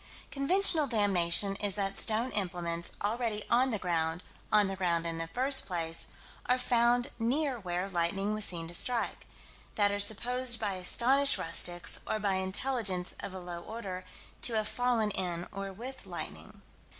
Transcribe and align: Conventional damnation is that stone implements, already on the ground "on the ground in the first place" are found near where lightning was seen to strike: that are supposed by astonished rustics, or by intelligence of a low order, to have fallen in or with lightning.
Conventional 0.31 0.87
damnation 0.87 1.55
is 1.57 1.75
that 1.75 1.95
stone 1.95 2.31
implements, 2.31 2.89
already 3.03 3.43
on 3.51 3.69
the 3.69 3.77
ground 3.77 4.23
"on 4.51 4.67
the 4.67 4.75
ground 4.75 5.05
in 5.05 5.19
the 5.19 5.27
first 5.27 5.67
place" 5.67 6.07
are 6.47 6.57
found 6.57 7.11
near 7.19 7.59
where 7.59 7.87
lightning 7.87 8.33
was 8.33 8.43
seen 8.43 8.67
to 8.67 8.73
strike: 8.73 9.27
that 9.75 9.91
are 9.91 9.99
supposed 9.99 10.59
by 10.59 10.73
astonished 10.73 11.37
rustics, 11.37 11.99
or 12.07 12.17
by 12.17 12.33
intelligence 12.37 13.13
of 13.19 13.31
a 13.31 13.39
low 13.39 13.59
order, 13.61 14.03
to 14.41 14.53
have 14.55 14.67
fallen 14.67 15.11
in 15.11 15.47
or 15.51 15.71
with 15.71 16.07
lightning. 16.07 16.63